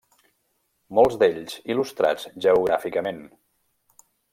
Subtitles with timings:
[1.01, 3.25] Molts d'ells, il·lustrats geogràficament.